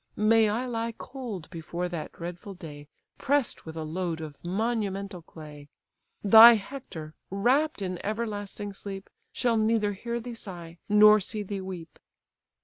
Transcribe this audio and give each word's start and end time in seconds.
May 0.15 0.49
I 0.49 0.65
lie 0.65 0.93
cold 0.97 1.47
before 1.51 1.87
that 1.89 2.11
dreadful 2.13 2.55
day, 2.55 2.87
Press'd 3.19 3.65
with 3.65 3.77
a 3.77 3.83
load 3.83 4.19
of 4.19 4.43
monumental 4.43 5.21
clay! 5.21 5.69
Thy 6.23 6.55
Hector, 6.55 7.13
wrapt 7.29 7.83
in 7.83 8.03
everlasting 8.03 8.73
sleep, 8.73 9.11
Shall 9.31 9.57
neither 9.57 9.93
hear 9.93 10.19
thee 10.19 10.33
sigh, 10.33 10.79
nor 10.89 11.19
see 11.19 11.43
thee 11.43 11.61
weep." 11.61 11.99